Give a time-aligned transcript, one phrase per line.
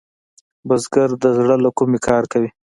[0.67, 2.49] بزګر د زړۀ له کومي کار کوي